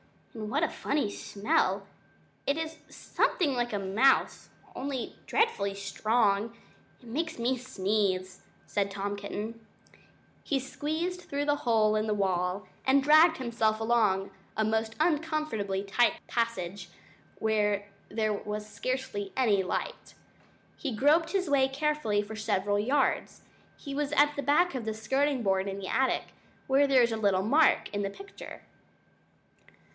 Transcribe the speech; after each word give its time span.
And 0.33 0.49
what 0.49 0.63
a 0.63 0.69
funny 0.69 1.11
smell? 1.11 1.85
It 2.47 2.57
is 2.57 2.77
something 2.89 3.53
like 3.53 3.73
mouse, 3.73 4.49
only 4.75 5.15
dreadfully 5.27 5.75
strong. 5.75 6.57
It 7.01 7.05
makes 7.07 7.37
me 7.37 7.55
sneeze," 7.57 8.41
said 8.65 8.89
Tom 8.89 9.15
Kitten. 9.17 9.63
He 10.43 10.57
squeezed 10.57 11.21
through 11.23 11.45
the 11.45 11.57
hole 11.67 11.95
in 11.95 12.07
the 12.07 12.13
wall 12.15 12.65
and 12.87 13.03
dragged 13.03 13.37
himself 13.37 13.79
along 13.79 14.31
a 14.57 14.63
most 14.65 14.95
uncomfortably 14.99 15.83
tight 15.83 16.13
passage 16.27 16.89
where 17.37 17.87
there 18.09 18.33
was 18.33 18.65
scarcely 18.67 19.31
any 19.37 19.61
light. 19.61 20.15
He 20.77 20.95
groped 20.95 21.31
his 21.33 21.49
way 21.49 21.67
carefully 21.67 22.21
for 22.23 22.37
several 22.37 22.79
yards; 22.79 23.43
he 23.77 23.93
was 23.93 24.13
at 24.13 24.35
the 24.37 24.41
back 24.41 24.73
of 24.73 24.85
the 24.85 24.95
skirting 24.95 25.43
board 25.43 25.67
in 25.67 25.77
the 25.77 25.87
attic, 25.89 26.29
where 26.67 26.87
there 26.87 27.03
is 27.03 27.11
a 27.11 27.17
little 27.17 27.43
mark 27.43 27.89
* 27.93 27.93
in 27.93 28.01
the 28.01 28.09
picture. 28.09 28.61